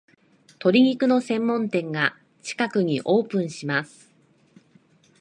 [0.57, 4.11] 鶏肉の専門店が近くにオープンします